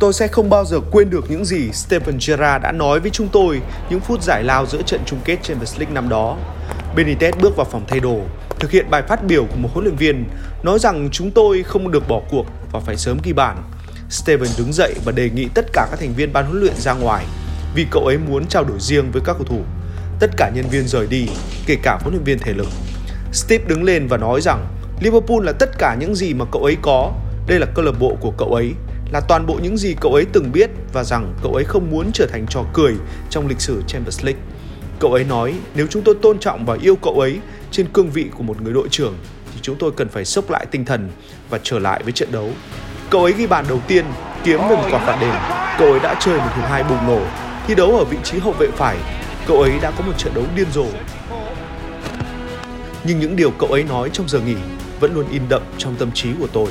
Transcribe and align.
Tôi 0.00 0.12
sẽ 0.12 0.28
không 0.28 0.50
bao 0.50 0.64
giờ 0.64 0.80
quên 0.90 1.10
được 1.10 1.30
những 1.30 1.44
gì 1.44 1.72
Steven 1.72 2.18
Gerrard 2.26 2.62
đã 2.62 2.72
nói 2.72 3.00
với 3.00 3.10
chúng 3.10 3.28
tôi 3.28 3.60
những 3.90 4.00
phút 4.00 4.22
giải 4.22 4.42
lao 4.44 4.66
giữa 4.66 4.82
trận 4.82 5.00
chung 5.06 5.18
kết 5.24 5.38
Champions 5.42 5.78
League 5.78 5.94
năm 5.94 6.08
đó. 6.08 6.36
Benitez 6.96 7.32
bước 7.40 7.56
vào 7.56 7.66
phòng 7.70 7.84
thay 7.88 8.00
đồ, 8.00 8.20
thực 8.60 8.70
hiện 8.70 8.90
bài 8.90 9.02
phát 9.08 9.24
biểu 9.24 9.44
của 9.44 9.56
một 9.56 9.68
huấn 9.72 9.84
luyện 9.84 9.96
viên, 9.96 10.24
nói 10.62 10.78
rằng 10.78 11.08
chúng 11.12 11.30
tôi 11.30 11.62
không 11.62 11.90
được 11.90 12.08
bỏ 12.08 12.20
cuộc 12.30 12.46
và 12.72 12.80
phải 12.80 12.96
sớm 12.96 13.18
ghi 13.22 13.32
bàn. 13.32 13.62
Steven 14.10 14.48
đứng 14.58 14.72
dậy 14.72 14.94
và 15.04 15.12
đề 15.12 15.30
nghị 15.30 15.48
tất 15.54 15.66
cả 15.72 15.86
các 15.90 16.00
thành 16.00 16.14
viên 16.14 16.32
ban 16.32 16.44
huấn 16.44 16.60
luyện 16.60 16.76
ra 16.76 16.92
ngoài 16.92 17.24
vì 17.74 17.86
cậu 17.90 18.06
ấy 18.06 18.18
muốn 18.18 18.46
trao 18.46 18.64
đổi 18.64 18.78
riêng 18.80 19.10
với 19.12 19.22
các 19.24 19.32
cầu 19.32 19.46
thủ. 19.46 19.60
Tất 20.20 20.30
cả 20.36 20.50
nhân 20.54 20.64
viên 20.70 20.88
rời 20.88 21.06
đi, 21.06 21.28
kể 21.66 21.76
cả 21.82 21.98
huấn 22.00 22.14
luyện 22.14 22.24
viên 22.24 22.38
thể 22.38 22.52
lực. 22.52 22.68
Steve 23.32 23.64
đứng 23.68 23.84
lên 23.84 24.06
và 24.06 24.16
nói 24.16 24.40
rằng 24.40 24.66
Liverpool 25.00 25.44
là 25.44 25.52
tất 25.52 25.70
cả 25.78 25.96
những 26.00 26.14
gì 26.14 26.34
mà 26.34 26.44
cậu 26.52 26.64
ấy 26.64 26.76
có. 26.82 27.12
Đây 27.46 27.58
là 27.58 27.66
câu 27.74 27.84
lạc 27.84 27.98
bộ 27.98 28.16
của 28.20 28.30
cậu 28.30 28.54
ấy, 28.54 28.74
là 29.14 29.20
toàn 29.20 29.46
bộ 29.46 29.58
những 29.62 29.76
gì 29.76 29.94
cậu 30.00 30.14
ấy 30.14 30.26
từng 30.32 30.52
biết 30.52 30.70
và 30.92 31.04
rằng 31.04 31.34
cậu 31.42 31.54
ấy 31.54 31.64
không 31.64 31.90
muốn 31.90 32.10
trở 32.14 32.26
thành 32.26 32.46
trò 32.50 32.64
cười 32.72 32.94
trong 33.30 33.46
lịch 33.46 33.60
sử 33.60 33.82
Champions 33.86 34.24
League. 34.24 34.40
Cậu 35.00 35.12
ấy 35.12 35.24
nói 35.24 35.54
nếu 35.74 35.86
chúng 35.90 36.02
tôi 36.02 36.14
tôn 36.22 36.38
trọng 36.38 36.64
và 36.64 36.76
yêu 36.82 36.96
cậu 36.96 37.20
ấy 37.20 37.38
trên 37.70 37.86
cương 37.92 38.10
vị 38.10 38.26
của 38.36 38.42
một 38.42 38.62
người 38.62 38.72
đội 38.72 38.88
trưởng 38.90 39.14
thì 39.54 39.58
chúng 39.62 39.76
tôi 39.78 39.92
cần 39.96 40.08
phải 40.08 40.24
sốc 40.24 40.50
lại 40.50 40.66
tinh 40.70 40.84
thần 40.84 41.10
và 41.50 41.60
trở 41.62 41.78
lại 41.78 42.02
với 42.02 42.12
trận 42.12 42.32
đấu. 42.32 42.50
Cậu 43.10 43.22
ấy 43.22 43.32
ghi 43.32 43.46
bàn 43.46 43.64
đầu 43.68 43.80
tiên, 43.88 44.04
kiếm 44.44 44.60
về 44.60 44.76
một 44.76 44.88
quả 44.90 45.06
phạt 45.06 45.18
đền. 45.20 45.34
Cậu 45.78 45.90
ấy 45.90 46.00
đã 46.00 46.16
chơi 46.20 46.38
một 46.38 46.50
hiệp 46.56 46.64
hai 46.64 46.84
bùng 46.84 47.06
nổ, 47.06 47.20
thi 47.66 47.74
đấu 47.74 47.98
ở 47.98 48.04
vị 48.04 48.16
trí 48.24 48.38
hậu 48.38 48.52
vệ 48.52 48.68
phải. 48.76 48.96
Cậu 49.46 49.62
ấy 49.62 49.72
đã 49.82 49.90
có 49.90 50.04
một 50.06 50.12
trận 50.18 50.34
đấu 50.34 50.44
điên 50.56 50.66
rồ. 50.72 50.86
Nhưng 53.04 53.20
những 53.20 53.36
điều 53.36 53.50
cậu 53.50 53.70
ấy 53.70 53.84
nói 53.84 54.10
trong 54.12 54.28
giờ 54.28 54.40
nghỉ 54.40 54.56
vẫn 55.00 55.14
luôn 55.14 55.24
in 55.30 55.42
đậm 55.48 55.62
trong 55.78 55.94
tâm 55.98 56.12
trí 56.12 56.28
của 56.40 56.48
tôi. 56.52 56.68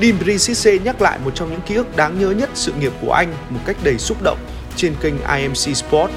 Dean 0.00 0.18
Brisisse 0.18 0.78
nhắc 0.78 1.02
lại 1.02 1.18
một 1.24 1.30
trong 1.34 1.50
những 1.50 1.60
ký 1.60 1.74
ức 1.74 1.96
đáng 1.96 2.18
nhớ 2.18 2.30
nhất 2.30 2.50
sự 2.54 2.72
nghiệp 2.72 2.92
của 3.00 3.12
anh 3.12 3.34
một 3.50 3.60
cách 3.66 3.76
đầy 3.84 3.98
xúc 3.98 4.16
động 4.22 4.38
trên 4.76 4.94
kênh 5.00 5.14
IMC 5.36 5.76
Sport 5.76 6.10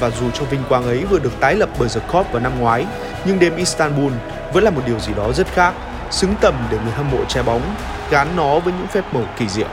và 0.00 0.10
dù 0.10 0.30
cho 0.30 0.44
vinh 0.44 0.62
quang 0.68 0.84
ấy 0.84 1.04
vừa 1.04 1.18
được 1.18 1.40
tái 1.40 1.56
lập 1.56 1.68
bởi 1.78 1.88
The 1.88 2.00
Corp 2.12 2.32
vào 2.32 2.42
năm 2.42 2.52
ngoái, 2.60 2.86
nhưng 3.26 3.38
đêm 3.38 3.56
Istanbul 3.56 4.12
vẫn 4.52 4.64
là 4.64 4.70
một 4.70 4.82
điều 4.86 4.98
gì 4.98 5.12
đó 5.16 5.32
rất 5.32 5.46
khác, 5.46 5.74
xứng 6.10 6.34
tầm 6.40 6.54
để 6.70 6.78
người 6.84 6.92
hâm 6.92 7.10
mộ 7.10 7.24
trái 7.28 7.42
bóng 7.42 7.62
gắn 8.10 8.28
nó 8.36 8.58
với 8.58 8.72
những 8.78 8.86
phép 8.86 9.04
màu 9.14 9.24
kỳ 9.38 9.48
diệu. 9.48 9.68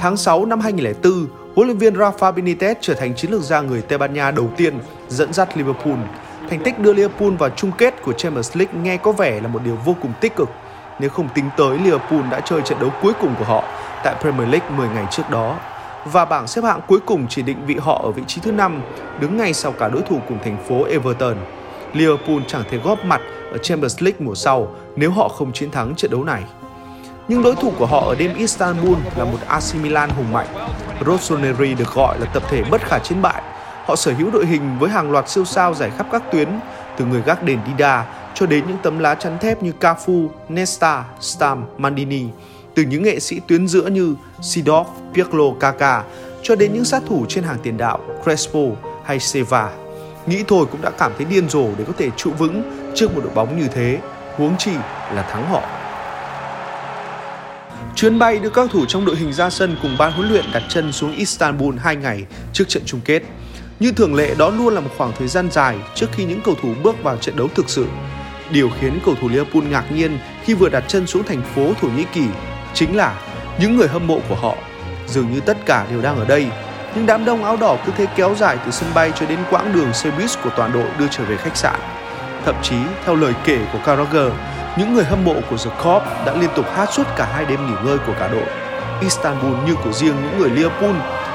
Tháng 0.00 0.16
6 0.16 0.44
năm 0.46 0.60
2004, 0.60 1.26
huấn 1.54 1.68
luyện 1.68 1.78
viên 1.78 1.94
Rafa 1.94 2.34
Benitez 2.34 2.74
trở 2.80 2.94
thành 2.94 3.14
chiến 3.14 3.30
lược 3.30 3.42
gia 3.42 3.60
người 3.60 3.82
Tây 3.82 3.98
Ban 3.98 4.14
Nha 4.14 4.30
đầu 4.30 4.50
tiên 4.56 4.78
dẫn 5.08 5.32
dắt 5.32 5.56
Liverpool. 5.56 5.98
Thành 6.50 6.60
tích 6.64 6.78
đưa 6.78 6.92
Liverpool 6.92 7.30
vào 7.30 7.50
chung 7.50 7.72
kết 7.78 8.02
của 8.02 8.12
Champions 8.12 8.56
League 8.56 8.80
nghe 8.82 8.96
có 8.96 9.12
vẻ 9.12 9.40
là 9.40 9.48
một 9.48 9.60
điều 9.64 9.78
vô 9.84 9.96
cùng 10.02 10.12
tích 10.20 10.36
cực 10.36 10.48
nếu 11.00 11.10
không 11.10 11.28
tính 11.28 11.44
tới 11.56 11.78
Liverpool 11.78 12.22
đã 12.30 12.40
chơi 12.40 12.62
trận 12.62 12.78
đấu 12.80 12.90
cuối 13.02 13.12
cùng 13.20 13.34
của 13.38 13.44
họ 13.44 13.64
tại 14.04 14.14
Premier 14.20 14.48
League 14.48 14.68
10 14.76 14.88
ngày 14.88 15.06
trước 15.10 15.30
đó 15.30 15.56
và 16.04 16.24
bảng 16.24 16.46
xếp 16.46 16.64
hạng 16.64 16.80
cuối 16.88 17.00
cùng 17.06 17.26
chỉ 17.28 17.42
định 17.42 17.66
vị 17.66 17.76
họ 17.80 18.00
ở 18.04 18.10
vị 18.10 18.22
trí 18.26 18.40
thứ 18.40 18.52
5, 18.52 18.82
đứng 19.20 19.36
ngay 19.36 19.54
sau 19.54 19.72
cả 19.72 19.88
đối 19.88 20.02
thủ 20.02 20.20
cùng 20.28 20.38
thành 20.44 20.56
phố 20.68 20.84
Everton. 20.84 21.36
Liverpool 21.92 22.38
chẳng 22.46 22.64
thể 22.70 22.78
góp 22.78 23.04
mặt 23.04 23.20
ở 23.52 23.58
Champions 23.58 24.02
League 24.02 24.20
mùa 24.20 24.34
sau 24.34 24.68
nếu 24.96 25.10
họ 25.10 25.28
không 25.28 25.52
chiến 25.52 25.70
thắng 25.70 25.94
trận 25.94 26.10
đấu 26.10 26.24
này. 26.24 26.42
Nhưng 27.28 27.42
đối 27.42 27.54
thủ 27.54 27.72
của 27.78 27.86
họ 27.86 28.00
ở 28.00 28.14
đêm 28.14 28.34
Istanbul 28.34 28.96
là 29.16 29.24
một 29.24 29.38
AC 29.46 29.62
Milan 29.82 30.10
hùng 30.10 30.32
mạnh. 30.32 30.46
Rossoneri 31.06 31.74
được 31.74 31.94
gọi 31.94 32.18
là 32.20 32.26
tập 32.26 32.42
thể 32.48 32.62
bất 32.70 32.80
khả 32.82 32.98
chiến 32.98 33.22
bại. 33.22 33.42
Họ 33.84 33.96
sở 33.96 34.12
hữu 34.12 34.30
đội 34.30 34.46
hình 34.46 34.78
với 34.78 34.90
hàng 34.90 35.10
loạt 35.10 35.28
siêu 35.28 35.44
sao 35.44 35.74
giải 35.74 35.90
khắp 35.98 36.06
các 36.12 36.22
tuyến, 36.32 36.48
từ 36.96 37.04
người 37.04 37.22
gác 37.26 37.42
đền 37.42 37.58
Dida 37.66 38.04
cho 38.34 38.46
đến 38.46 38.64
những 38.68 38.78
tấm 38.82 38.98
lá 38.98 39.14
chắn 39.14 39.38
thép 39.38 39.62
như 39.62 39.72
Cafu, 39.80 40.28
Nesta, 40.48 41.04
Stam, 41.20 41.64
Mandini, 41.78 42.24
từ 42.74 42.82
những 42.82 43.02
nghệ 43.02 43.20
sĩ 43.20 43.40
tuyến 43.48 43.68
giữa 43.68 43.86
như 43.86 44.14
Sidorf, 44.40 44.84
Pirlo, 45.14 45.44
Kaká 45.60 46.02
cho 46.42 46.56
đến 46.56 46.72
những 46.72 46.84
sát 46.84 47.02
thủ 47.08 47.26
trên 47.28 47.44
hàng 47.44 47.58
tiền 47.62 47.76
đạo 47.76 48.00
Crespo 48.24 48.60
hay 49.04 49.20
Seva. 49.20 49.70
Nghĩ 50.26 50.44
thôi 50.48 50.66
cũng 50.70 50.82
đã 50.82 50.90
cảm 50.90 51.12
thấy 51.16 51.26
điên 51.30 51.48
rồ 51.48 51.66
để 51.78 51.84
có 51.86 51.92
thể 51.98 52.10
trụ 52.16 52.30
vững 52.38 52.62
trước 52.94 53.14
một 53.14 53.20
đội 53.24 53.34
bóng 53.34 53.60
như 53.60 53.68
thế, 53.68 53.98
huống 54.36 54.56
chi 54.58 54.72
là 55.14 55.22
thắng 55.22 55.50
họ. 55.50 55.62
Chuyến 57.96 58.18
bay 58.18 58.38
đưa 58.38 58.50
các 58.50 58.70
thủ 58.70 58.84
trong 58.88 59.04
đội 59.04 59.16
hình 59.16 59.32
ra 59.32 59.50
sân 59.50 59.76
cùng 59.82 59.96
ban 59.98 60.12
huấn 60.12 60.28
luyện 60.28 60.44
đặt 60.52 60.62
chân 60.68 60.92
xuống 60.92 61.16
Istanbul 61.16 61.76
2 61.76 61.96
ngày 61.96 62.24
trước 62.52 62.68
trận 62.68 62.82
chung 62.86 63.00
kết. 63.04 63.22
Như 63.80 63.92
thường 63.92 64.14
lệ 64.14 64.34
đó 64.38 64.50
luôn 64.50 64.74
là 64.74 64.80
một 64.80 64.90
khoảng 64.98 65.12
thời 65.18 65.28
gian 65.28 65.50
dài 65.50 65.76
trước 65.94 66.06
khi 66.12 66.24
những 66.24 66.40
cầu 66.44 66.54
thủ 66.62 66.68
bước 66.82 67.02
vào 67.02 67.16
trận 67.16 67.36
đấu 67.36 67.48
thực 67.54 67.68
sự. 67.70 67.86
Điều 68.50 68.70
khiến 68.80 68.98
cầu 69.04 69.14
thủ 69.20 69.28
Liverpool 69.28 69.62
ngạc 69.62 69.92
nhiên 69.92 70.18
khi 70.44 70.54
vừa 70.54 70.68
đặt 70.68 70.84
chân 70.88 71.06
xuống 71.06 71.24
thành 71.24 71.42
phố 71.54 71.72
Thổ 71.80 71.88
Nhĩ 71.88 72.04
Kỳ 72.12 72.26
chính 72.74 72.96
là 72.96 73.14
những 73.58 73.76
người 73.76 73.88
hâm 73.88 74.06
mộ 74.06 74.18
của 74.28 74.34
họ. 74.34 74.54
Dường 75.06 75.32
như 75.32 75.40
tất 75.40 75.56
cả 75.66 75.86
đều 75.90 76.02
đang 76.02 76.16
ở 76.16 76.24
đây, 76.24 76.46
nhưng 76.94 77.06
đám 77.06 77.24
đông 77.24 77.44
áo 77.44 77.56
đỏ 77.56 77.76
cứ 77.86 77.92
thế 77.96 78.06
kéo 78.16 78.34
dài 78.34 78.56
từ 78.64 78.70
sân 78.70 78.90
bay 78.94 79.12
cho 79.20 79.26
đến 79.26 79.38
quãng 79.50 79.72
đường 79.72 79.92
xe 79.92 80.10
buýt 80.10 80.30
của 80.44 80.50
toàn 80.56 80.72
đội 80.72 80.86
đưa 80.98 81.06
trở 81.10 81.24
về 81.24 81.36
khách 81.36 81.56
sạn. 81.56 81.80
Thậm 82.44 82.54
chí, 82.62 82.76
theo 83.04 83.14
lời 83.16 83.32
kể 83.44 83.58
của 83.72 83.78
Carragher, 83.86 84.32
những 84.78 84.94
người 84.94 85.04
hâm 85.04 85.24
mộ 85.24 85.34
của 85.50 85.56
The 85.56 85.70
Corp 85.70 86.02
đã 86.26 86.34
liên 86.40 86.50
tục 86.56 86.66
hát 86.74 86.88
suốt 86.92 87.04
cả 87.16 87.28
hai 87.32 87.44
đêm 87.44 87.66
nghỉ 87.66 87.74
ngơi 87.84 87.98
của 88.06 88.14
cả 88.18 88.28
đội. 88.28 88.46
Istanbul 89.00 89.56
như 89.66 89.74
của 89.74 89.92
riêng 89.92 90.16
những 90.22 90.38
người 90.38 90.50
Liverpool, 90.50 90.94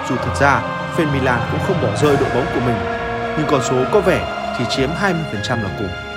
dù 0.09 0.15
thật 0.15 0.33
ra 0.39 0.61
fan 0.97 1.11
Milan 1.13 1.39
cũng 1.51 1.59
không 1.67 1.81
bỏ 1.81 1.95
rơi 2.01 2.17
đội 2.17 2.29
bóng 2.35 2.45
của 2.53 2.59
mình, 2.65 2.77
nhưng 3.37 3.47
con 3.47 3.61
số 3.63 3.75
có 3.93 3.99
vẻ 3.99 4.53
chỉ 4.57 4.63
chiếm 4.69 4.89
20% 4.89 5.63
là 5.63 5.69
cùng. 5.79 6.08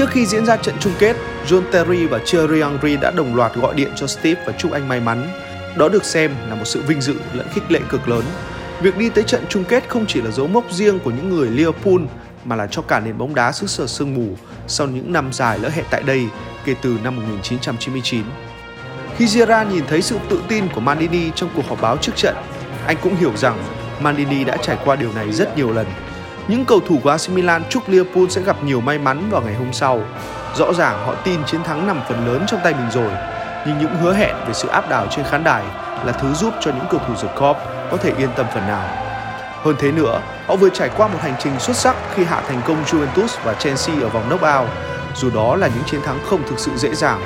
Trước 0.00 0.10
khi 0.10 0.26
diễn 0.26 0.46
ra 0.46 0.56
trận 0.56 0.74
chung 0.80 0.92
kết, 0.98 1.16
John 1.46 1.62
Terry 1.72 2.06
và 2.06 2.20
Thierry 2.26 2.62
Henry 2.62 2.96
đã 2.96 3.10
đồng 3.10 3.34
loạt 3.34 3.54
gọi 3.54 3.74
điện 3.74 3.90
cho 3.96 4.06
Steve 4.06 4.44
và 4.46 4.52
chúc 4.58 4.72
anh 4.72 4.88
may 4.88 5.00
mắn. 5.00 5.28
Đó 5.76 5.88
được 5.88 6.04
xem 6.04 6.34
là 6.48 6.54
một 6.54 6.64
sự 6.64 6.82
vinh 6.86 7.00
dự 7.00 7.14
lẫn 7.32 7.46
khích 7.54 7.70
lệ 7.70 7.80
cực 7.88 8.08
lớn. 8.08 8.24
Việc 8.80 8.98
đi 8.98 9.08
tới 9.08 9.24
trận 9.24 9.44
chung 9.48 9.64
kết 9.64 9.88
không 9.88 10.06
chỉ 10.06 10.22
là 10.22 10.30
dấu 10.30 10.46
mốc 10.46 10.72
riêng 10.72 10.98
của 10.98 11.10
những 11.10 11.30
người 11.30 11.48
Liverpool 11.48 12.00
mà 12.44 12.56
là 12.56 12.66
cho 12.66 12.82
cả 12.82 13.00
nền 13.00 13.18
bóng 13.18 13.34
đá 13.34 13.52
xứ 13.52 13.66
sở 13.66 13.86
sương 13.86 14.14
mù 14.14 14.36
sau 14.66 14.86
những 14.86 15.12
năm 15.12 15.32
dài 15.32 15.58
lỡ 15.58 15.68
hẹn 15.68 15.84
tại 15.90 16.02
đây 16.02 16.26
kể 16.64 16.74
từ 16.82 16.96
năm 17.04 17.16
1999. 17.16 18.24
Khi 19.16 19.26
Zira 19.26 19.68
nhìn 19.68 19.84
thấy 19.86 20.02
sự 20.02 20.18
tự 20.28 20.40
tin 20.48 20.68
của 20.74 20.80
Manini 20.80 21.30
trong 21.34 21.50
cuộc 21.56 21.68
họp 21.68 21.80
báo 21.80 21.96
trước 21.96 22.12
trận, 22.16 22.36
anh 22.86 22.96
cũng 23.02 23.16
hiểu 23.16 23.36
rằng 23.36 23.62
Manini 24.00 24.44
đã 24.44 24.56
trải 24.56 24.78
qua 24.84 24.96
điều 24.96 25.12
này 25.12 25.32
rất 25.32 25.56
nhiều 25.56 25.72
lần. 25.72 25.86
Những 26.48 26.64
cầu 26.64 26.80
thủ 26.80 27.00
của 27.04 27.10
AC 27.10 27.30
Milan 27.30 27.62
chúc 27.70 27.88
Liverpool 27.88 28.24
sẽ 28.28 28.40
gặp 28.40 28.64
nhiều 28.64 28.80
may 28.80 28.98
mắn 28.98 29.30
vào 29.30 29.42
ngày 29.42 29.54
hôm 29.54 29.72
sau. 29.72 30.00
Rõ 30.56 30.72
ràng 30.72 31.06
họ 31.06 31.14
tin 31.24 31.44
chiến 31.44 31.62
thắng 31.62 31.86
nằm 31.86 32.00
phần 32.08 32.26
lớn 32.26 32.44
trong 32.46 32.60
tay 32.64 32.74
mình 32.74 32.90
rồi, 32.90 33.10
nhưng 33.66 33.78
những 33.78 33.96
hứa 33.96 34.14
hẹn 34.14 34.36
về 34.46 34.52
sự 34.52 34.68
áp 34.68 34.88
đảo 34.88 35.06
trên 35.10 35.24
khán 35.24 35.44
đài 35.44 35.64
là 36.06 36.12
thứ 36.12 36.32
giúp 36.32 36.54
cho 36.60 36.70
những 36.70 36.86
cầu 36.90 37.00
thủ 37.08 37.14
The 37.14 37.28
Corp 37.28 37.56
có 37.90 37.96
thể 37.96 38.12
yên 38.18 38.28
tâm 38.36 38.46
phần 38.54 38.66
nào. 38.66 38.88
Hơn 39.64 39.76
thế 39.78 39.92
nữa, 39.92 40.20
họ 40.46 40.56
vừa 40.56 40.68
trải 40.68 40.90
qua 40.96 41.08
một 41.08 41.18
hành 41.20 41.34
trình 41.38 41.52
xuất 41.58 41.76
sắc 41.76 41.96
khi 42.14 42.24
hạ 42.24 42.42
thành 42.48 42.60
công 42.66 42.84
Juventus 42.84 43.36
và 43.44 43.54
Chelsea 43.54 44.00
ở 44.02 44.08
vòng 44.08 44.28
knockout, 44.28 44.68
dù 45.14 45.30
đó 45.30 45.56
là 45.56 45.66
những 45.66 45.84
chiến 45.86 46.02
thắng 46.02 46.18
không 46.26 46.42
thực 46.48 46.58
sự 46.58 46.70
dễ 46.76 46.94
dàng. 46.94 47.20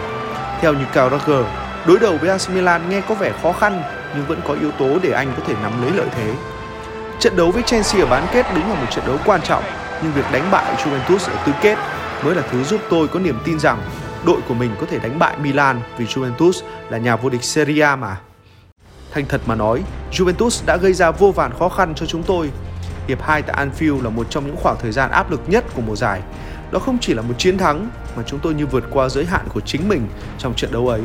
Theo 0.61 0.73
như 0.73 0.85
Carragher, 0.93 1.47
đối 1.87 1.99
đầu 1.99 2.17
với 2.21 2.31
AC 2.31 2.51
Milan 2.55 2.91
nghe 2.91 3.01
có 3.09 3.15
vẻ 3.15 3.33
khó 3.43 3.53
khăn 3.53 3.83
nhưng 4.15 4.27
vẫn 4.27 4.41
có 4.49 4.55
yếu 4.61 4.71
tố 4.71 4.99
để 5.03 5.11
anh 5.11 5.33
có 5.37 5.43
thể 5.47 5.55
nắm 5.63 5.83
lấy 5.83 5.91
lợi 5.91 6.07
thế. 6.17 6.35
Trận 7.21 7.37
đấu 7.37 7.51
với 7.51 7.63
Chelsea 7.63 8.03
ở 8.03 8.07
bán 8.07 8.27
kết 8.33 8.47
đúng 8.55 8.69
là 8.69 8.75
một 8.75 8.87
trận 8.91 9.07
đấu 9.07 9.17
quan 9.25 9.43
trọng, 9.43 9.65
nhưng 10.03 10.13
việc 10.13 10.25
đánh 10.33 10.51
bại 10.51 10.75
Juventus 10.77 11.31
ở 11.31 11.43
tứ 11.47 11.53
kết 11.63 11.79
mới 12.25 12.35
là 12.35 12.43
thứ 12.51 12.65
giúp 12.65 12.81
tôi 12.91 13.09
có 13.09 13.21
niềm 13.21 13.39
tin 13.45 13.59
rằng 13.59 13.83
đội 14.27 14.41
của 14.49 14.55
mình 14.55 14.71
có 14.81 14.87
thể 14.91 14.99
đánh 14.99 15.19
bại 15.19 15.37
Milan 15.43 15.81
vì 15.99 16.05
Juventus 16.05 16.63
là 16.91 16.99
nhà 16.99 17.17
vô 17.17 17.31
địch 17.31 17.45
Serie 17.45 17.85
A 17.85 17.97
mà. 17.97 18.17
Thành 19.13 19.25
thật 19.29 19.41
mà 19.47 19.55
nói, 19.55 19.83
Juventus 20.13 20.67
đã 20.67 20.77
gây 20.77 20.93
ra 20.93 21.11
vô 21.11 21.31
vàn 21.31 21.53
khó 21.59 21.69
khăn 21.69 21.95
cho 21.95 22.07
chúng 22.07 22.23
tôi. 22.23 22.51
Hiệp 23.09 23.23
2 23.23 23.43
tại 23.43 23.67
Anfield 23.67 24.03
là 24.03 24.11
một 24.11 24.27
trong 24.31 24.47
những 24.47 24.57
khoảng 24.57 24.77
thời 24.83 24.93
gian 24.93 25.11
áp 25.11 25.31
lực 25.31 25.41
nhất 25.47 25.65
của 25.75 25.83
mùa 25.87 25.97
giải. 25.97 26.21
Đó 26.71 26.79
không 26.79 26.99
chỉ 27.01 27.15
là 27.15 27.23
một 27.23 27.35
chiến 27.39 27.59
thắng 27.59 27.89
mà 28.17 28.23
chúng 28.27 28.41
tôi 28.41 28.55
như 28.55 28.67
vượt 28.67 28.85
qua 28.91 29.09
giới 29.09 29.25
hạn 29.25 29.47
của 29.55 29.61
chính 29.61 29.89
mình 29.89 30.09
trong 30.39 30.55
trận 30.55 30.73
đấu 30.73 30.89
ấy. 30.89 31.03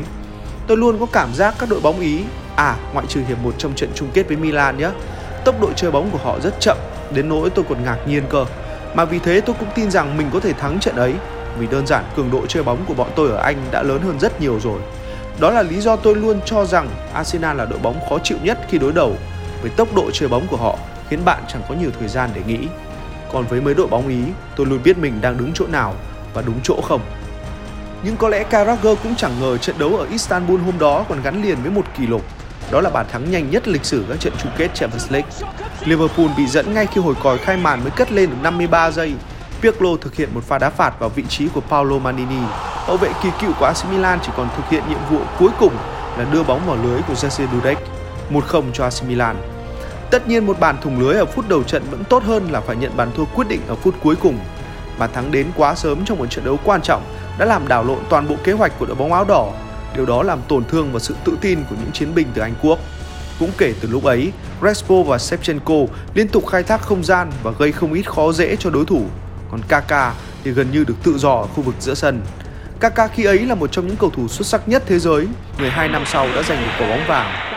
Tôi 0.68 0.78
luôn 0.78 1.00
có 1.00 1.06
cảm 1.06 1.34
giác 1.34 1.56
các 1.60 1.70
đội 1.70 1.82
bóng 1.82 2.00
Ý, 2.00 2.24
à 2.56 2.76
ngoại 2.94 3.06
trừ 3.10 3.22
hiệp 3.28 3.38
1 3.44 3.54
trong 3.58 3.76
trận 3.76 3.90
chung 3.96 4.10
kết 4.14 4.28
với 4.28 4.38
Milan 4.38 4.78
nhé, 4.78 4.90
tốc 5.46 5.62
độ 5.62 5.74
chơi 5.76 5.92
bóng 5.92 6.10
của 6.12 6.18
họ 6.18 6.40
rất 6.40 6.60
chậm, 6.60 6.78
đến 7.14 7.30
nỗi 7.30 7.50
tôi 7.50 7.66
còn 7.70 7.84
ngạc 7.84 7.98
nhiên 8.08 8.24
cơ. 8.30 8.46
Mà 8.94 9.06
vì 9.06 9.20
thế 9.20 9.42
tôi 9.42 9.56
cũng 9.60 9.70
tin 9.76 9.92
rằng 9.92 10.18
mình 10.18 10.30
có 10.34 10.40
thể 10.40 10.54
thắng 10.54 10.80
trận 10.80 10.96
ấy, 10.96 11.14
vì 11.60 11.68
đơn 11.68 11.88
giản 11.88 12.04
cường 12.16 12.32
độ 12.32 12.46
chơi 12.48 12.64
bóng 12.64 12.86
của 12.86 12.94
bọn 12.94 13.10
tôi 13.16 13.30
ở 13.30 13.38
Anh 13.38 13.58
đã 13.72 13.84
lớn 13.84 14.02
hơn 14.02 14.20
rất 14.20 14.42
nhiều 14.42 14.60
rồi. 14.64 14.80
Đó 15.40 15.52
là 15.52 15.62
lý 15.62 15.82
do 15.82 15.96
tôi 15.96 16.16
luôn 16.16 16.40
cho 16.46 16.66
rằng 16.66 16.90
Arsenal 17.14 17.58
là 17.58 17.66
đội 17.66 17.80
bóng 17.80 18.00
khó 18.10 18.20
chịu 18.24 18.38
nhất 18.44 18.60
khi 18.70 18.78
đối 18.78 18.92
đầu. 18.92 19.16
Với 19.62 19.72
tốc 19.72 19.96
độ 19.96 20.12
chơi 20.14 20.30
bóng 20.30 20.48
của 20.48 20.58
họ 20.58 20.78
khiến 21.10 21.26
bạn 21.26 21.44
chẳng 21.48 21.62
có 21.70 21.76
nhiều 21.76 21.90
thời 22.00 22.08
gian 22.08 22.30
để 22.34 22.42
nghĩ. 22.48 22.68
Còn 23.34 23.46
với 23.46 23.62
mấy 23.62 23.74
đội 23.74 23.88
bóng 23.88 24.08
Ý, 24.08 24.22
tôi 24.56 24.68
luôn 24.68 24.80
biết 24.84 24.98
mình 24.98 25.22
đang 25.22 25.38
đứng 25.38 25.52
chỗ 25.54 25.68
nào 25.68 25.94
và 26.34 26.42
đúng 26.42 26.60
chỗ 26.64 26.82
không. 26.82 27.02
Nhưng 28.04 28.18
có 28.18 28.30
lẽ 28.30 28.44
Carragher 28.44 28.98
cũng 29.04 29.16
chẳng 29.16 29.32
ngờ 29.42 29.58
trận 29.58 29.76
đấu 29.80 29.98
ở 29.98 30.08
Istanbul 30.12 30.62
hôm 30.62 30.80
đó 30.80 31.06
còn 31.10 31.22
gắn 31.24 31.44
liền 31.44 31.58
với 31.62 31.72
một 31.72 31.86
kỷ 31.98 32.08
lục. 32.08 32.22
Đó 32.72 32.82
là 32.82 32.90
bàn 32.90 33.06
thắng 33.12 33.32
nhanh 33.32 33.50
nhất 33.50 33.68
lịch 33.68 33.86
sử 33.86 34.06
các 34.10 34.20
trận 34.20 34.34
chung 34.44 34.52
kết 34.58 34.70
Champions 34.74 35.12
League. 35.12 35.30
Liverpool 35.86 36.28
bị 36.38 36.48
dẫn 36.48 36.74
ngay 36.74 36.88
khi 36.88 37.02
hồi 37.02 37.16
còi 37.24 37.38
khai 37.38 37.58
màn 37.58 37.82
mới 37.82 37.92
cất 37.92 38.12
lên 38.12 38.30
được 38.30 38.36
53 38.44 38.92
giây. 38.92 39.14
Pirlo 39.62 39.90
thực 40.02 40.16
hiện 40.16 40.30
một 40.34 40.44
pha 40.44 40.58
đá 40.58 40.70
phạt 40.70 41.00
vào 41.00 41.10
vị 41.10 41.24
trí 41.30 41.48
của 41.48 41.62
Paolo 41.62 41.98
Maldini. 41.98 42.42
Hậu 42.86 42.98
vệ 42.98 43.10
kỳ 43.24 43.30
cựu 43.42 43.52
của 43.60 43.66
AC 43.66 43.92
Milan 43.92 44.20
chỉ 44.26 44.32
còn 44.38 44.50
thực 44.58 44.70
hiện 44.70 44.84
nhiệm 44.90 45.00
vụ 45.10 45.20
cuối 45.40 45.50
cùng 45.60 45.74
là 46.18 46.26
đưa 46.32 46.44
bóng 46.44 46.68
vào 46.68 46.78
lưới 46.84 47.02
của 47.08 47.14
Jesse 47.14 47.48
Dudek. 47.54 47.78
1-0 48.32 48.64
cho 48.74 48.84
AC 48.84 49.04
Milan. 49.08 49.36
Tất 50.12 50.28
nhiên 50.28 50.46
một 50.46 50.60
bàn 50.60 50.78
thủng 50.82 51.00
lưới 51.00 51.16
ở 51.16 51.26
phút 51.26 51.50
đầu 51.50 51.64
trận 51.64 51.84
vẫn 51.92 52.04
tốt 52.04 52.24
hơn 52.24 52.52
là 52.52 52.62
phải 52.62 52.76
nhận 52.76 52.98
bàn 52.98 53.12
thua 53.16 53.26
quyết 53.26 53.48
định 53.48 53.62
ở 53.68 53.76
phút 53.76 53.96
cuối 54.04 54.16
cùng. 54.16 54.40
Bàn 55.00 55.10
thắng 55.14 55.32
đến 55.32 55.48
quá 55.56 55.76
sớm 55.76 56.06
trong 56.06 56.18
một 56.18 56.26
trận 56.30 56.46
đấu 56.46 56.60
quan 56.64 56.82
trọng 56.82 57.02
đã 57.38 57.46
làm 57.46 57.68
đảo 57.68 57.84
lộn 57.84 58.00
toàn 58.10 58.28
bộ 58.28 58.36
kế 58.44 58.52
hoạch 58.52 58.80
của 58.80 58.86
đội 58.86 58.96
bóng 58.96 59.14
áo 59.14 59.26
đỏ. 59.26 59.52
Điều 59.96 60.06
đó 60.06 60.24
làm 60.24 60.40
tổn 60.48 60.66
thương 60.66 60.92
vào 60.92 61.00
sự 61.00 61.16
tự 61.26 61.38
tin 61.42 61.60
của 61.70 61.76
những 61.82 61.92
chiến 61.92 62.16
binh 62.16 62.28
từ 62.34 62.42
Anh 62.42 62.54
Quốc. 62.62 62.80
Cũng 63.40 63.52
kể 63.58 63.74
từ 63.82 63.90
lúc 63.92 64.04
ấy, 64.04 64.32
Crespo 64.62 64.96
và 64.96 65.18
Shevchenko 65.18 65.76
liên 66.14 66.28
tục 66.28 66.48
khai 66.48 66.64
thác 66.64 66.82
không 66.82 67.04
gian 67.04 67.32
và 67.44 67.52
gây 67.60 67.72
không 67.72 67.94
ít 67.94 68.10
khó 68.10 68.32
dễ 68.32 68.56
cho 68.56 68.70
đối 68.70 68.86
thủ. 68.86 69.06
Còn 69.52 69.62
Kaka 69.68 70.14
thì 70.44 70.52
gần 70.52 70.72
như 70.72 70.84
được 70.84 70.96
tự 71.04 71.18
do 71.18 71.32
ở 71.32 71.48
khu 71.48 71.64
vực 71.64 71.76
giữa 71.80 71.94
sân. 71.94 72.22
Kaka 72.80 73.08
khi 73.08 73.24
ấy 73.24 73.40
là 73.40 73.56
một 73.56 73.72
trong 73.72 73.88
những 73.88 73.96
cầu 73.96 74.10
thủ 74.10 74.28
xuất 74.28 74.48
sắc 74.48 74.70
nhất 74.70 74.84
thế 74.86 75.00
giới, 75.00 75.28
12 75.60 75.88
năm 75.88 76.04
sau 76.06 76.28
đã 76.36 76.44
giành 76.44 76.62
được 76.62 76.72
quả 76.80 76.90
bóng 76.90 77.08
vàng. 77.08 77.50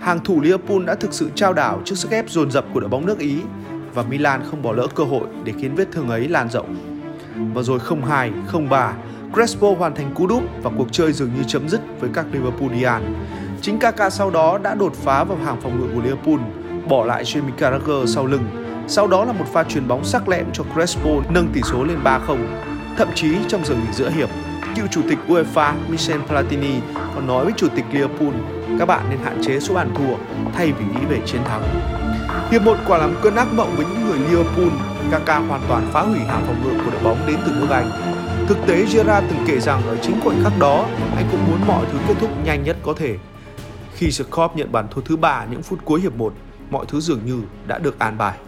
Hàng 0.00 0.20
thủ 0.24 0.40
Liverpool 0.40 0.84
đã 0.84 0.94
thực 0.94 1.12
sự 1.12 1.30
trao 1.34 1.52
đảo 1.52 1.80
trước 1.84 1.94
sức 1.98 2.10
ép 2.10 2.30
dồn 2.30 2.50
dập 2.50 2.64
của 2.74 2.80
đội 2.80 2.88
bóng 2.88 3.06
nước 3.06 3.18
Ý 3.18 3.36
và 3.94 4.02
Milan 4.02 4.42
không 4.50 4.62
bỏ 4.62 4.72
lỡ 4.72 4.86
cơ 4.94 5.04
hội 5.04 5.28
để 5.44 5.52
khiến 5.60 5.74
vết 5.74 5.88
thương 5.92 6.08
ấy 6.08 6.28
lan 6.28 6.50
rộng. 6.50 6.76
Và 7.54 7.62
rồi 7.62 7.78
0-2, 7.78 8.30
0-3, 8.52 8.92
Crespo 9.34 9.68
hoàn 9.78 9.94
thành 9.94 10.14
cú 10.14 10.26
đúp 10.26 10.42
và 10.62 10.70
cuộc 10.78 10.88
chơi 10.92 11.12
dường 11.12 11.30
như 11.34 11.44
chấm 11.46 11.68
dứt 11.68 11.80
với 12.00 12.10
các 12.14 12.26
Liverpoolian. 12.32 13.14
Chính 13.62 13.78
Kaka 13.78 14.10
sau 14.10 14.30
đó 14.30 14.58
đã 14.58 14.74
đột 14.74 14.94
phá 14.94 15.24
vào 15.24 15.38
hàng 15.44 15.60
phòng 15.62 15.80
ngự 15.80 15.94
của 15.94 16.02
Liverpool, 16.02 16.38
bỏ 16.88 17.04
lại 17.04 17.24
Jamie 17.24 17.52
Carragher 17.58 18.14
sau 18.14 18.26
lưng. 18.26 18.44
Sau 18.88 19.06
đó 19.06 19.24
là 19.24 19.32
một 19.32 19.44
pha 19.52 19.64
chuyền 19.64 19.88
bóng 19.88 20.04
sắc 20.04 20.28
lẹm 20.28 20.46
cho 20.52 20.64
Crespo 20.74 21.10
nâng 21.30 21.48
tỷ 21.52 21.60
số 21.62 21.84
lên 21.84 21.98
3-0. 22.04 22.18
Thậm 22.96 23.08
chí 23.14 23.36
trong 23.48 23.64
giờ 23.64 23.74
nghỉ 23.74 23.92
giữa 23.92 24.10
hiệp, 24.10 24.28
cựu 24.76 24.86
chủ 24.86 25.00
tịch 25.08 25.18
UEFA 25.28 25.72
Michel 25.88 26.20
Platini 26.20 26.74
còn 27.14 27.26
nói 27.26 27.44
với 27.44 27.54
chủ 27.56 27.68
tịch 27.76 27.84
Liverpool 27.92 28.34
các 28.78 28.88
bạn 28.88 29.06
nên 29.10 29.18
hạn 29.24 29.42
chế 29.42 29.60
số 29.60 29.74
bàn 29.74 29.90
thua 29.94 30.42
thay 30.52 30.72
vì 30.72 30.84
nghĩ 30.84 31.06
về 31.08 31.20
chiến 31.26 31.40
thắng. 31.44 31.62
Hiệp 32.50 32.62
một 32.62 32.76
quả 32.86 32.98
làm 32.98 33.14
cơn 33.22 33.36
ác 33.36 33.52
mộng 33.52 33.74
với 33.76 33.86
những 33.86 34.06
người 34.06 34.18
Liverpool, 34.18 34.68
Kaka 35.10 35.38
hoàn 35.38 35.60
toàn 35.68 35.88
phá 35.92 36.00
hủy 36.00 36.18
hàng 36.18 36.42
phòng 36.46 36.62
ngự 36.64 36.84
của 36.84 36.90
đội 36.90 37.02
bóng 37.02 37.18
đến 37.26 37.36
từ 37.46 37.52
nước 37.52 37.70
Anh. 37.70 37.90
Thực 38.48 38.58
tế, 38.66 38.86
Gerard 38.92 39.26
từng 39.30 39.44
kể 39.46 39.60
rằng 39.60 39.82
ở 39.86 39.96
chính 40.02 40.20
khoảnh 40.20 40.44
khắc 40.44 40.58
đó, 40.58 40.86
anh 41.16 41.28
cũng 41.30 41.46
muốn 41.50 41.66
mọi 41.66 41.86
thứ 41.92 41.98
kết 42.08 42.14
thúc 42.20 42.30
nhanh 42.44 42.64
nhất 42.64 42.76
có 42.82 42.94
thể. 42.96 43.16
Khi 43.94 44.10
Skop 44.10 44.56
nhận 44.56 44.72
bàn 44.72 44.86
thua 44.90 45.00
thứ 45.00 45.16
ba 45.16 45.44
những 45.50 45.62
phút 45.62 45.78
cuối 45.84 46.00
hiệp 46.00 46.16
1, 46.16 46.32
mọi 46.70 46.86
thứ 46.88 47.00
dường 47.00 47.26
như 47.26 47.42
đã 47.66 47.78
được 47.78 47.98
an 47.98 48.18
bài. 48.18 48.38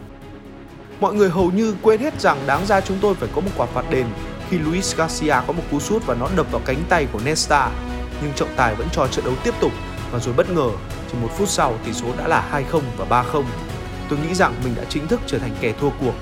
Mọi 0.99 1.13
người 1.13 1.29
hầu 1.29 1.51
như 1.51 1.75
quên 1.81 1.99
hết 1.99 2.21
rằng 2.21 2.37
đáng 2.47 2.65
ra 2.65 2.81
chúng 2.81 2.97
tôi 3.01 3.15
phải 3.15 3.29
có 3.35 3.41
một 3.41 3.49
quả 3.57 3.65
phạt 3.65 3.85
đền 3.89 4.05
khi 4.49 4.59
Luis 4.59 4.95
Garcia 4.95 5.35
có 5.47 5.53
một 5.53 5.63
cú 5.71 5.79
sút 5.79 6.05
và 6.05 6.15
nó 6.15 6.29
đập 6.37 6.51
vào 6.51 6.61
cánh 6.65 6.83
tay 6.89 7.07
của 7.13 7.19
Nesta. 7.25 7.71
Nhưng 8.21 8.33
trọng 8.35 8.49
tài 8.55 8.75
vẫn 8.75 8.87
cho 8.91 9.07
trận 9.07 9.25
đấu 9.25 9.33
tiếp 9.43 9.53
tục 9.61 9.71
và 10.11 10.19
rồi 10.19 10.33
bất 10.37 10.49
ngờ, 10.49 10.69
chỉ 11.11 11.17
một 11.21 11.29
phút 11.37 11.49
sau 11.49 11.73
tỷ 11.85 11.93
số 11.93 12.07
đã 12.17 12.27
là 12.27 12.63
2-0 12.71 12.81
và 12.97 13.23
3-0. 13.23 13.43
Tôi 14.09 14.19
nghĩ 14.19 14.33
rằng 14.33 14.53
mình 14.63 14.73
đã 14.77 14.83
chính 14.89 15.07
thức 15.07 15.19
trở 15.27 15.39
thành 15.39 15.55
kẻ 15.61 15.73
thua 15.79 15.89
cuộc. 15.89 16.13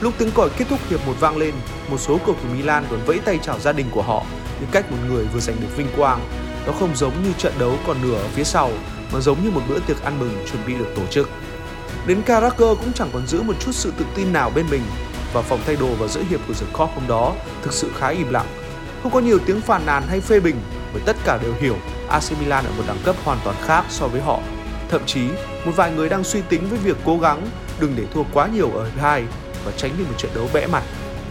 Lúc 0.00 0.14
tiếng 0.18 0.30
còi 0.30 0.50
kết 0.56 0.64
thúc 0.68 0.78
hiệp 0.88 1.06
một 1.06 1.14
vang 1.20 1.36
lên, 1.36 1.54
một 1.88 1.98
số 1.98 2.18
cầu 2.26 2.36
thủ 2.42 2.48
Milan 2.56 2.84
còn 2.90 3.00
vẫy 3.06 3.18
tay 3.18 3.38
chào 3.42 3.58
gia 3.58 3.72
đình 3.72 3.86
của 3.90 4.02
họ 4.02 4.24
như 4.60 4.66
cách 4.72 4.90
một 4.90 4.96
người 5.08 5.24
vừa 5.24 5.40
giành 5.40 5.56
được 5.60 5.76
vinh 5.76 5.88
quang. 5.96 6.20
Nó 6.66 6.72
không 6.72 6.96
giống 6.96 7.22
như 7.22 7.32
trận 7.38 7.52
đấu 7.58 7.78
còn 7.86 7.96
nửa 8.02 8.14
ở 8.14 8.28
phía 8.28 8.44
sau, 8.44 8.70
mà 9.12 9.20
giống 9.20 9.44
như 9.44 9.50
một 9.50 9.60
bữa 9.68 9.78
tiệc 9.78 10.02
ăn 10.02 10.18
mừng 10.20 10.44
chuẩn 10.50 10.66
bị 10.66 10.74
được 10.74 10.92
tổ 10.96 11.06
chức. 11.06 11.28
Đến 12.06 12.22
Carragher 12.22 12.58
cũng 12.58 12.92
chẳng 12.94 13.10
còn 13.12 13.26
giữ 13.26 13.42
một 13.42 13.54
chút 13.60 13.72
sự 13.72 13.92
tự 13.98 14.04
tin 14.14 14.32
nào 14.32 14.50
bên 14.54 14.66
mình 14.70 14.82
và 15.32 15.42
phòng 15.42 15.60
thay 15.66 15.76
đồ 15.76 15.86
vào 15.86 16.08
giữa 16.08 16.22
hiệp 16.30 16.40
của 16.48 16.54
The 16.54 16.66
Cop 16.72 16.90
hôm 16.94 17.04
đó 17.08 17.32
thực 17.62 17.72
sự 17.72 17.90
khá 17.98 18.08
im 18.08 18.30
lặng. 18.30 18.46
Không 19.02 19.12
có 19.12 19.20
nhiều 19.20 19.38
tiếng 19.46 19.60
phàn 19.60 19.86
nàn 19.86 20.02
hay 20.08 20.20
phê 20.20 20.40
bình 20.40 20.56
bởi 20.92 21.02
tất 21.06 21.16
cả 21.24 21.38
đều 21.42 21.52
hiểu 21.60 21.76
AC 22.08 22.22
Milan 22.40 22.64
ở 22.64 22.70
một 22.76 22.84
đẳng 22.86 23.02
cấp 23.04 23.16
hoàn 23.24 23.38
toàn 23.44 23.56
khác 23.62 23.84
so 23.88 24.06
với 24.06 24.20
họ. 24.20 24.40
Thậm 24.88 25.02
chí, 25.06 25.28
một 25.64 25.72
vài 25.76 25.92
người 25.92 26.08
đang 26.08 26.24
suy 26.24 26.40
tính 26.48 26.68
với 26.70 26.78
việc 26.78 26.96
cố 27.04 27.18
gắng 27.18 27.46
đừng 27.80 27.94
để 27.96 28.04
thua 28.14 28.22
quá 28.32 28.48
nhiều 28.54 28.70
ở 28.70 28.84
hiệp 28.84 28.98
2 28.98 29.24
và 29.64 29.72
tránh 29.76 29.92
đi 29.98 30.04
một 30.04 30.14
trận 30.18 30.30
đấu 30.34 30.48
bẽ 30.54 30.66
mặt. 30.66 30.82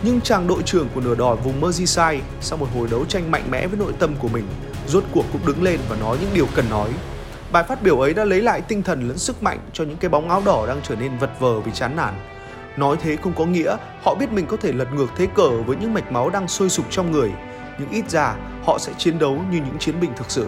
Nhưng 0.04 0.22
chàng 0.22 0.48
đội 0.48 0.64
trưởng 0.64 0.88
của 0.96 1.02
nửa 1.02 1.16
đỏ 1.16 1.36
vùng 1.36 1.62
Merseyside 1.62 2.22
sau 2.42 2.58
một 2.58 2.68
hồi 2.76 2.88
đấu 2.92 3.06
tranh 3.06 3.32
mạnh 3.32 3.44
mẽ 3.52 3.68
với 3.68 3.80
nội 3.80 3.94
tâm 4.00 4.16
của 4.20 4.28
mình, 4.28 4.48
rốt 4.88 5.04
cuộc 5.12 5.26
cũng 5.32 5.46
đứng 5.46 5.64
lên 5.64 5.80
và 5.90 5.96
nói 5.96 6.18
những 6.22 6.30
điều 6.34 6.48
cần 6.56 6.70
nói. 6.70 6.90
Bài 7.52 7.64
phát 7.64 7.84
biểu 7.84 8.00
ấy 8.00 8.14
đã 8.14 8.26
lấy 8.26 8.42
lại 8.42 8.62
tinh 8.62 8.84
thần 8.84 9.08
lẫn 9.08 9.18
sức 9.18 9.44
mạnh 9.44 9.60
cho 9.74 9.84
những 9.84 9.98
cái 9.98 10.10
bóng 10.10 10.30
áo 10.30 10.42
đỏ 10.46 10.66
đang 10.68 10.82
trở 10.84 10.96
nên 10.96 11.18
vật 11.18 11.40
vờ 11.40 11.60
vì 11.60 11.72
chán 11.72 11.96
nản. 11.96 12.14
Nói 12.78 12.98
thế 13.02 13.16
không 13.16 13.34
có 13.34 13.46
nghĩa 13.46 13.76
họ 14.04 14.16
biết 14.16 14.32
mình 14.32 14.46
có 14.46 14.58
thể 14.58 14.72
lật 14.72 14.88
ngược 14.94 15.08
thế 15.18 15.28
cờ 15.36 15.50
với 15.50 15.78
những 15.78 15.94
mạch 15.94 16.12
máu 16.12 16.30
đang 16.30 16.48
sôi 16.48 16.70
sục 16.70 16.86
trong 16.90 17.12
người, 17.12 17.32
nhưng 17.80 17.90
ít 17.90 18.10
ra 18.10 18.36
họ 18.66 18.78
sẽ 18.80 18.92
chiến 18.98 19.20
đấu 19.20 19.42
như 19.52 19.58
những 19.58 19.78
chiến 19.80 20.00
binh 20.00 20.12
thực 20.18 20.32
sự. 20.32 20.48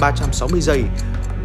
360 0.00 0.60
giây 0.60 0.82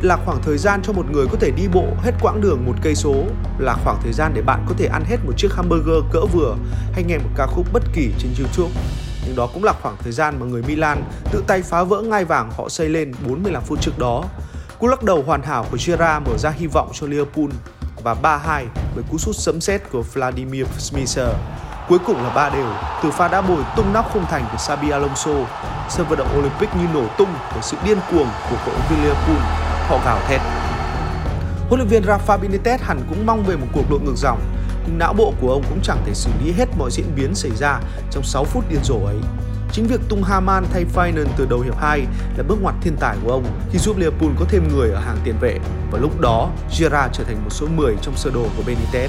là 0.01 0.17
khoảng 0.25 0.41
thời 0.41 0.57
gian 0.57 0.81
cho 0.83 0.93
một 0.93 1.05
người 1.11 1.25
có 1.31 1.37
thể 1.39 1.51
đi 1.51 1.67
bộ 1.73 1.85
hết 2.01 2.11
quãng 2.21 2.41
đường 2.41 2.65
một 2.65 2.73
cây 2.81 2.95
số, 2.95 3.25
là 3.59 3.75
khoảng 3.83 3.99
thời 4.03 4.13
gian 4.13 4.31
để 4.35 4.41
bạn 4.41 4.65
có 4.69 4.75
thể 4.77 4.85
ăn 4.85 5.03
hết 5.05 5.17
một 5.25 5.33
chiếc 5.37 5.53
hamburger 5.53 6.03
cỡ 6.11 6.25
vừa 6.33 6.55
hay 6.93 7.03
nghe 7.03 7.17
một 7.17 7.29
ca 7.35 7.47
khúc 7.47 7.67
bất 7.73 7.83
kỳ 7.93 8.11
trên 8.19 8.31
YouTube. 8.39 8.81
Nhưng 9.25 9.35
đó 9.35 9.49
cũng 9.53 9.63
là 9.63 9.73
khoảng 9.81 9.95
thời 10.03 10.11
gian 10.11 10.39
mà 10.39 10.45
người 10.45 10.61
Milan 10.67 11.03
tự 11.31 11.43
tay 11.47 11.61
phá 11.61 11.83
vỡ 11.83 12.01
ngai 12.01 12.25
vàng 12.25 12.51
họ 12.57 12.69
xây 12.69 12.89
lên 12.89 13.13
45 13.27 13.63
phút 13.63 13.81
trước 13.81 13.99
đó. 13.99 14.23
Cú 14.79 14.87
lắc 14.87 15.03
đầu 15.03 15.23
hoàn 15.23 15.41
hảo 15.41 15.65
của 15.71 15.77
Gerrard 15.85 16.27
mở 16.27 16.37
ra 16.37 16.49
hy 16.49 16.67
vọng 16.67 16.89
cho 16.93 17.07
Liverpool 17.07 17.49
và 18.03 18.15
3-2 18.23 18.65
với 18.95 19.03
cú 19.11 19.17
sút 19.17 19.35
sấm 19.35 19.61
sét 19.61 19.81
của 19.91 20.01
Vladimir 20.01 20.65
Smisser. 20.77 21.29
Cuối 21.87 21.99
cùng 21.99 22.23
là 22.23 22.29
ba 22.29 22.49
đều 22.49 22.67
từ 23.03 23.11
pha 23.11 23.27
đá 23.27 23.41
bồi 23.41 23.63
tung 23.75 23.93
nóc 23.93 24.13
khung 24.13 24.25
thành 24.25 24.45
của 24.51 24.57
Xabi 24.57 24.89
Alonso. 24.89 25.31
Sân 25.89 26.07
vận 26.09 26.19
động 26.19 26.37
Olympic 26.37 26.69
như 26.75 26.87
nổ 26.93 27.03
tung 27.17 27.33
bởi 27.51 27.61
sự 27.61 27.77
điên 27.85 27.97
cuồng 28.11 28.27
của 28.49 28.55
cổ 28.65 28.71
động 28.71 28.81
viên 28.89 29.03
Liverpool. 29.03 29.37
Họ 29.87 29.99
gào 30.05 30.19
thét. 30.27 30.41
Huấn 31.69 31.79
luyện 31.79 31.87
viên 31.87 32.03
Rafa 32.03 32.39
Benitez 32.39 32.77
hẳn 32.81 33.01
cũng 33.09 33.25
mong 33.25 33.43
về 33.43 33.55
một 33.55 33.67
cuộc 33.73 33.89
đội 33.89 33.99
ngược 33.99 34.15
dòng, 34.15 34.39
nhưng 34.85 34.97
não 34.97 35.13
bộ 35.13 35.33
của 35.41 35.51
ông 35.51 35.63
cũng 35.69 35.79
chẳng 35.83 36.03
thể 36.05 36.13
xử 36.13 36.29
lý 36.43 36.51
hết 36.51 36.65
mọi 36.77 36.91
diễn 36.91 37.15
biến 37.15 37.35
xảy 37.35 37.51
ra 37.51 37.79
trong 38.11 38.23
6 38.23 38.43
phút 38.43 38.63
điên 38.69 38.79
rồ 38.83 38.95
ấy. 39.05 39.17
Chính 39.73 39.87
việc 39.87 40.01
tung 40.09 40.23
Haman 40.23 40.65
thay 40.73 40.85
Finan 40.95 41.25
từ 41.37 41.45
đầu 41.49 41.59
hiệp 41.59 41.77
2 41.77 42.05
là 42.37 42.43
bước 42.47 42.57
ngoặt 42.61 42.75
thiên 42.81 42.95
tài 42.99 43.17
của 43.23 43.31
ông 43.31 43.43
khi 43.71 43.79
giúp 43.79 43.97
Liverpool 43.97 44.29
có 44.39 44.45
thêm 44.49 44.67
người 44.67 44.91
ở 44.91 44.99
hàng 44.99 45.17
tiền 45.23 45.35
vệ 45.41 45.59
và 45.91 45.99
lúc 45.99 46.19
đó 46.19 46.49
Gerrard 46.79 47.13
trở 47.13 47.23
thành 47.23 47.43
một 47.43 47.49
số 47.49 47.67
10 47.75 47.95
trong 48.01 48.15
sơ 48.15 48.31
đồ 48.33 48.45
của 48.57 48.63
Benitez. 48.63 49.07